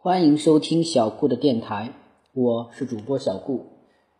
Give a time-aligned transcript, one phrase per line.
[0.00, 1.92] 欢迎收听小顾的电台，
[2.32, 3.66] 我是主播小顾。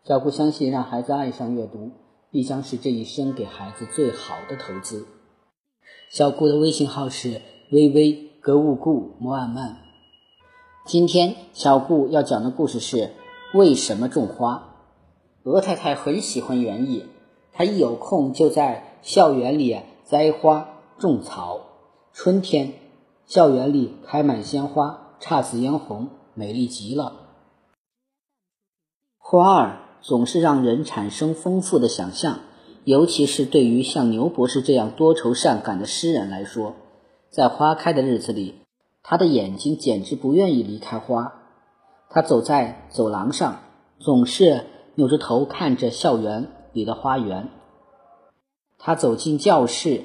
[0.02, 1.92] 小顾相信，让孩子爱上阅读，
[2.32, 5.06] 必将是这一生给孩子最好的投资。
[6.10, 9.76] 小顾的微信号是微微格物顾摩尔曼。
[10.84, 13.12] 今天小顾要讲的故事是
[13.54, 14.74] 为什么种花。
[15.44, 17.04] 鹅太太很喜欢园艺，
[17.52, 21.60] 她一有空就在校园里栽花种草。
[22.12, 22.72] 春天，
[23.26, 25.04] 校园里开满鲜花。
[25.20, 27.12] 姹紫嫣红，美丽极了。
[29.18, 32.40] 花儿总是让人产生丰富的想象，
[32.84, 36.76] 尤其是对于像牛博士这样多愁善感的诗人来说，
[37.30, 38.60] 在花开的日子里，
[39.02, 41.34] 他的眼睛简直不愿意离开花。
[42.08, 43.60] 他走在走廊上，
[43.98, 44.64] 总是
[44.94, 47.50] 扭着头看着校园里的花园。
[48.78, 50.04] 他走进教室，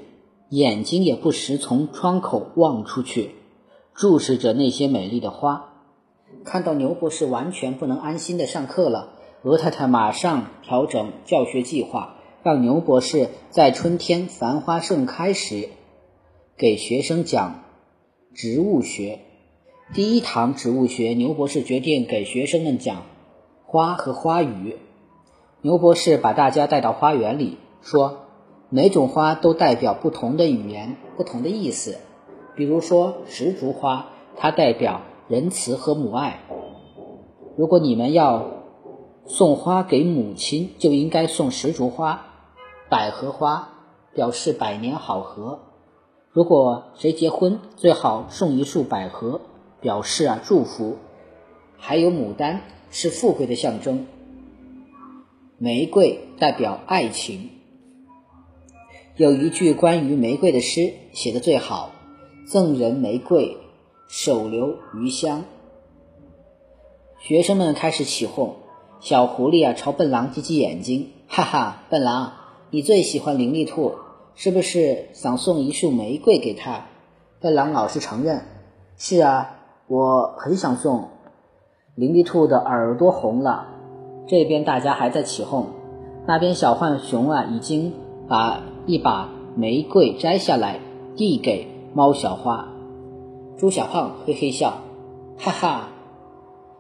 [0.50, 3.36] 眼睛也不时从窗口望出去。
[3.96, 5.74] 注视着那些美丽的花，
[6.44, 15.70] 看到牛博士完全不能安心的上课了，鹅太太马上调整教学计划，让牛博士在春天繁花盛开时
[16.58, 17.64] 给学生讲
[18.34, 19.20] 植物学。
[19.94, 23.04] 第一堂植物学，牛博士决定给学生们讲
[23.64, 24.78] 花和花语。
[25.62, 28.22] 牛博士把大家带到花园里，说
[28.70, 32.00] 每种花都代表不同的语言，不同的意思。
[32.56, 36.40] 比如说石竹花，它代表仁慈和母爱。
[37.56, 38.52] 如果你们要
[39.26, 42.26] 送花给母亲，就应该送石竹花。
[42.90, 43.70] 百合花
[44.14, 45.60] 表示百年好合。
[46.32, 49.42] 如果谁结婚，最好送一束百合，
[49.82, 50.98] 表示啊祝福。
[51.78, 54.06] 还有牡丹，是富贵的象征。
[55.58, 57.50] 玫瑰代表爱情。
[59.16, 61.92] 有一句关于玫瑰的诗写的最好。
[62.46, 63.58] 赠人玫瑰，
[64.08, 65.44] 手留余香。
[67.20, 68.56] 学生们开始起哄，
[69.00, 72.34] 小狐狸啊朝笨狼挤挤眼睛，哈哈，笨狼，
[72.70, 73.94] 你最喜欢伶俐兔，
[74.36, 76.88] 是不是想送一束玫瑰给他？
[77.40, 78.42] 笨狼老实承认，
[78.98, 81.10] 是啊，我很想送。
[81.96, 83.68] 伶俐兔的耳朵红了，
[84.28, 85.68] 这边大家还在起哄，
[86.28, 87.94] 那边小浣熊啊已经
[88.28, 90.82] 把一把玫瑰摘下来
[91.16, 91.73] 递给。
[91.96, 92.70] 猫小花，
[93.56, 94.80] 猪小胖嘿嘿笑，
[95.38, 95.90] 哈哈，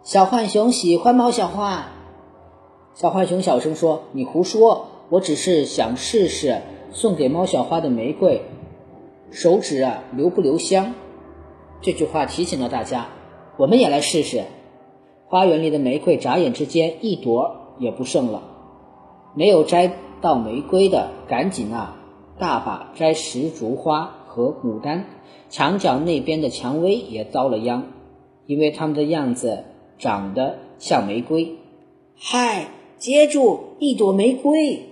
[0.01, 1.89] 小浣熊喜欢猫小花。
[2.95, 8.41] 小浣熊小声说：“你胡说，我只是想试试送给猫小花的玫瑰，
[9.29, 10.95] 手指啊留不留香？”
[11.81, 13.05] 这句话提醒了大家，
[13.57, 14.45] 我们也来试试。
[15.27, 18.41] 花园里的玫瑰眨眼之间一朵也不剩了，
[19.35, 21.97] 没有摘到玫瑰的，赶紧啊，
[22.39, 24.15] 大把摘石竹花。
[24.33, 25.05] 和牡丹，
[25.47, 27.83] 墙角那边的蔷薇也遭了殃，
[28.47, 29.63] 因为它们的样子
[29.99, 31.59] 长得像玫瑰。
[32.17, 32.65] 嗨，
[32.97, 34.89] 接住一朵玫瑰！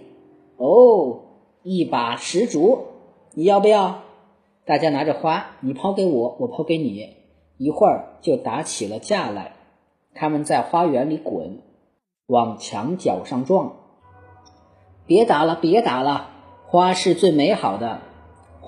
[0.58, 1.22] 哦，
[1.64, 2.86] 一把石竹，
[3.34, 4.02] 你要不要？
[4.64, 7.10] 大家拿着花，你抛给我，我抛给你，
[7.58, 9.54] 一会儿就打起了架来。
[10.14, 11.64] 他们在花园里滚，
[12.28, 13.74] 往墙角上撞。
[15.08, 16.30] 别打了，别打了，
[16.68, 18.02] 花是最美好的。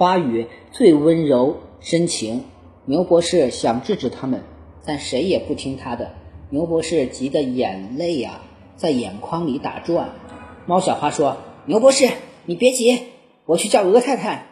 [0.04, 2.44] 花语最温柔深情，
[2.84, 4.44] 牛博士想制止他们，
[4.86, 6.12] 但谁也不听他的。
[6.50, 8.42] 牛博士急得眼泪呀
[8.76, 10.10] 在眼眶里打转。
[10.66, 12.10] 猫小花说：“牛博士，
[12.46, 13.00] 你别急，
[13.46, 14.48] 我去叫鹅太太。”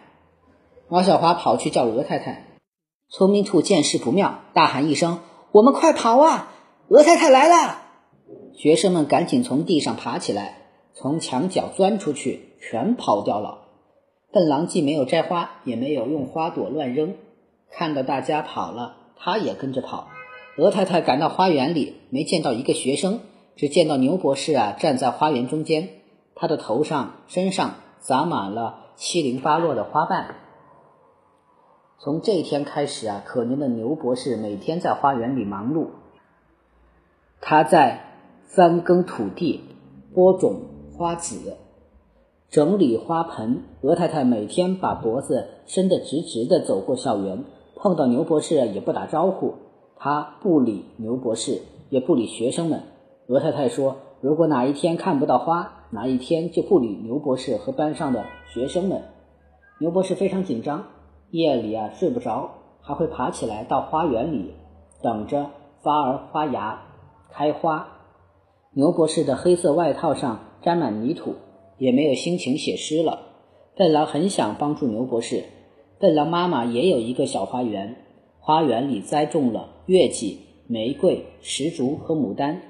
[0.88, 2.46] 猫小花跑去叫鹅太太。
[3.10, 5.20] 聪明兔见势不妙，大喊一声
[5.52, 6.54] ：“我们快跑啊！
[6.88, 7.82] 鹅太太来了！”
[8.56, 10.60] 学生们赶紧从地上爬起来，
[10.94, 13.58] 从墙角钻出去，全跑掉了。
[14.32, 17.16] 笨狼既没有摘花，也没有用花朵乱扔。
[17.70, 20.08] 看到大家跑了，他也跟着跑。
[20.58, 23.20] 鹅太太赶到花园里，没见到一个学生，
[23.56, 25.90] 只见到牛博士啊站在花园中间，
[26.36, 30.36] 他的头上、身上洒满了七零八落的花瓣。
[32.00, 35.88] 从这一天开始啊，可怜的牛博士每天在花园里忙碌。
[37.42, 38.16] 他在
[38.46, 39.62] 翻耕土地，
[40.14, 40.62] 播种
[40.98, 41.58] 花籽。
[42.52, 47.46] 整理花盆，鹅太太每天把脖子伸得直直的走过校园，
[47.78, 49.54] 碰到牛博士也不打招呼。
[49.96, 52.82] 他不理牛博士，也不理学生们。
[53.28, 59.02] 鹅太太说：“如果哪一天看不到花，哪一天就不理牛博士和班上的学生们。”
[59.80, 60.88] 牛博士非常紧张，
[61.30, 62.50] 夜里啊睡不着，
[62.82, 64.56] 还会爬起来到花园里
[65.02, 65.52] 等着
[65.82, 66.82] 发儿发芽、
[67.32, 67.88] 开花。
[68.74, 71.36] 牛博士的黑色外套上沾满泥土。
[71.82, 73.22] 也没有心情写诗了。
[73.76, 75.46] 笨狼很想帮助牛博士。
[75.98, 77.96] 笨狼妈妈也有一个小花园，
[78.40, 82.62] 花园里栽种了月季、玫瑰、石竹和牡丹。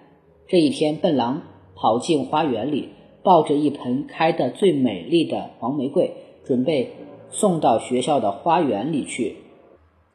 [0.48, 1.42] 这一天，笨狼
[1.76, 2.88] 跑进花园里，
[3.22, 6.14] 抱着一盆开得最美丽的黄玫瑰，
[6.46, 6.94] 准备
[7.30, 9.36] 送到学校的花园里去。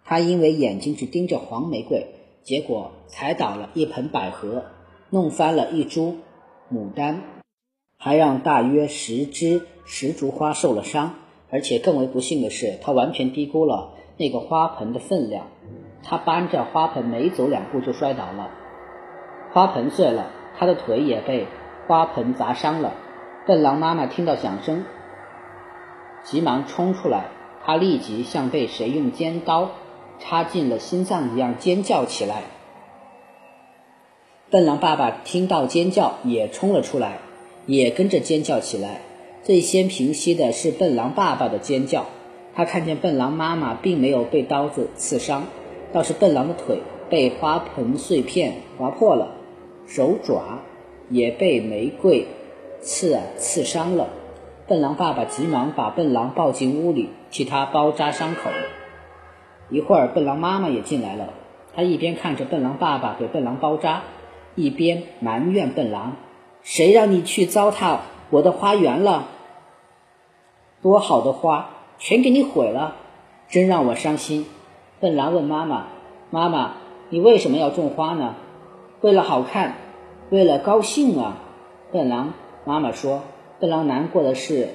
[0.06, 2.06] 他因为眼睛只盯着黄玫瑰，
[2.42, 4.64] 结果踩倒了一盆百合，
[5.10, 6.14] 弄翻了一株
[6.72, 7.35] 牡丹，
[7.98, 11.14] 还让大约十只石竹花受了伤。
[11.48, 15.46] 而且更为不幸的是，他完全低估了那个花盆的分量。
[16.02, 18.50] 他搬着花盆没走两步就摔倒了，
[19.52, 21.46] 花盆碎了，他的腿也被
[21.86, 22.94] 花盆砸伤了。
[23.46, 24.84] 笨狼妈妈听到响声，
[26.24, 27.26] 急忙冲出来，
[27.64, 29.70] 他立即像被谁用尖刀
[30.18, 32.42] 插进了心脏一样尖叫起来。
[34.50, 37.18] 笨狼爸爸听到尖叫也冲了出来，
[37.66, 39.02] 也跟着尖叫起来。
[39.42, 42.06] 最先平息的是笨狼爸爸的尖叫，
[42.54, 45.44] 他看见笨狼妈妈并没有被刀子刺伤。
[45.92, 49.36] 倒是笨狼的腿被花盆碎片划破了，
[49.86, 50.62] 手爪
[51.08, 52.26] 也被玫瑰
[52.80, 54.08] 刺啊刺伤了。
[54.66, 58.50] 笨狼爸爸急忙把笨狼抱进屋里，替他包扎伤口。
[59.70, 61.32] 一会儿，笨狼妈妈也进来了，
[61.74, 64.02] 她一边看着笨狼爸爸给笨狼包扎，
[64.56, 66.16] 一边埋怨笨狼
[66.66, 69.28] ：“谁让你去糟蹋我的花园了？
[70.82, 72.96] 多好的花，全给你毁了，
[73.48, 74.46] 真让我伤心。”
[74.98, 75.86] 笨狼问妈妈
[76.30, 76.72] ：“妈妈，
[77.08, 78.34] 你为什么要种花呢？
[79.00, 79.76] 为了好看，
[80.30, 81.36] 为了高兴啊？”
[81.92, 82.34] 笨狼
[82.64, 83.22] 妈妈说
[83.60, 84.70] ：“笨狼难过的是，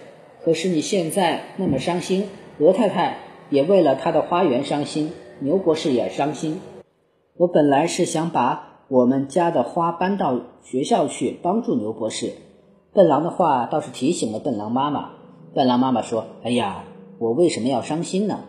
[0.45, 2.29] 可是你现在那么伤心，
[2.59, 3.17] 鹅太太
[3.49, 6.61] 也为了她的花园伤心，牛博士也伤心。
[7.35, 12.33] 我本来是想把我们家的花搬到学校去，帮助牛博士。”
[12.91, 15.11] 笨狼的话倒是提醒了笨狼妈妈。
[15.53, 16.83] 笨狼妈妈说：“哎呀，
[17.17, 18.41] 我为什么要伤心呢？”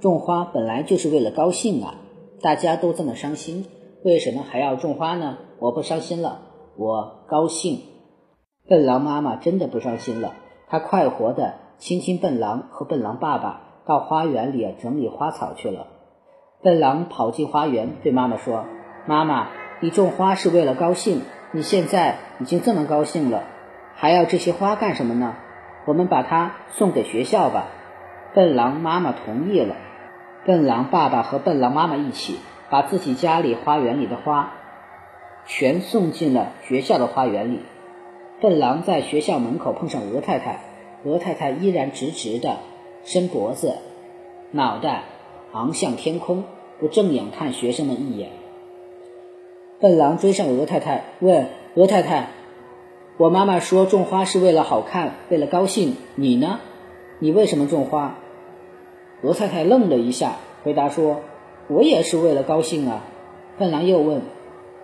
[0.00, 1.96] 种花本来就是为了高兴啊！
[2.40, 3.66] 大家都这么伤心，
[4.04, 5.38] 为什么还要种花呢？
[5.58, 6.42] 我不伤心了，
[6.76, 7.80] 我高兴。
[8.68, 10.34] 笨狼妈妈真的不伤心了，
[10.68, 15.88] 她快活的亲亲笨狼和笨狼爸爸，到花园里整理花草去了。
[16.62, 18.64] 笨狼跑进花园，对妈妈说
[19.08, 19.48] ：“妈妈，
[19.82, 23.42] 你种花是为了高兴，你现在已经这么高兴了，
[23.96, 25.34] 还要这些花干什么呢？
[25.86, 27.66] 我们把它送给学校吧。”
[28.32, 29.74] 笨狼妈妈同意了。
[30.46, 32.38] 笨狼爸爸和笨狼妈妈一起
[32.70, 34.52] 把自己家里花园里的花
[35.46, 37.58] 全送进了学校的花园里。
[38.40, 40.60] 笨狼在学校门口碰上鹅太太，
[41.02, 42.58] 鹅太太依然直直的
[43.04, 43.78] 伸脖子，
[44.52, 45.02] 脑袋
[45.52, 46.44] 昂向天空，
[46.78, 48.30] 不正眼看学生们一眼。
[49.82, 52.28] 笨狼追上鹅太太，问鹅太太
[53.18, 56.60] ：“我妈妈说种花是为了好看，为了高兴，你呢？
[57.18, 58.18] 你为什么种花？”
[59.22, 61.22] 鹅太太愣了一下，回答说
[61.66, 63.02] ：“我也是为了高兴啊。”
[63.58, 64.22] 笨狼又问：“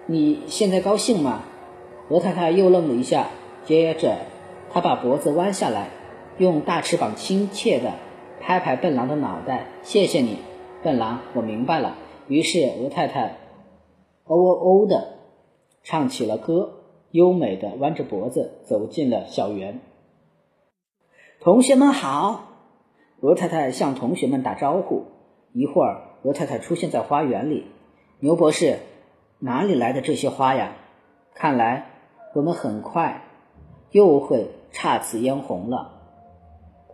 [0.06, 1.44] 你现在高兴吗？”
[2.10, 3.28] 鹅太太又愣了一下，
[3.66, 4.16] 接着
[4.72, 5.90] 她把脖子弯下来，
[6.38, 7.92] 用大翅膀亲切地
[8.40, 10.38] 拍拍笨狼的脑袋：“谢谢你，
[10.82, 11.94] 笨狼，我明白了。”
[12.26, 13.36] 于是鹅太太
[14.28, 15.14] 哦哦哦的
[15.82, 19.80] 唱起了歌，优美的弯着脖子走进了校园。
[21.40, 22.44] 同学们好。
[23.20, 25.06] 鹅太太向同学们打招呼。
[25.52, 27.66] 一会儿，鹅太太出现在花园里。
[28.20, 28.78] 牛博士，
[29.40, 30.76] 哪里来的这些花呀？
[31.34, 31.90] 看来
[32.34, 33.22] 我们很快
[33.90, 36.00] 又会姹紫嫣红了。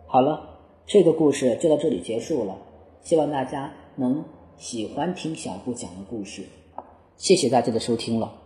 [0.07, 2.57] 好了，这个故事就到这里结束了。
[3.01, 4.23] 希望大家能
[4.57, 6.43] 喜欢听小布讲的故事。
[7.17, 8.44] 谢谢大家的收听了。